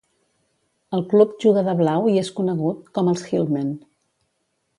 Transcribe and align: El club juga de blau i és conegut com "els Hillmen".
El 0.97 1.03
club 1.11 1.35
juga 1.43 1.63
de 1.67 1.75
blau 1.83 2.07
i 2.13 2.15
és 2.23 2.33
conegut 2.39 2.89
com 2.97 3.13
"els 3.13 3.27
Hillmen". 3.29 3.71